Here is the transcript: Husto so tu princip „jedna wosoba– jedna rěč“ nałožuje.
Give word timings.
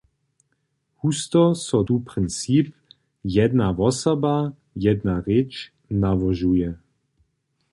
Husto 1.03 1.41
so 1.65 1.77
tu 1.89 1.97
princip 2.09 2.67
„jedna 3.35 3.67
wosoba– 3.77 4.35
jedna 4.85 5.15
rěč“ 5.27 5.51
nałožuje. 6.01 6.69